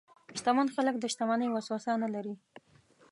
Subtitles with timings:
[0.37, 2.35] شتمن خلک د شتمنۍ وسوسه نه لري.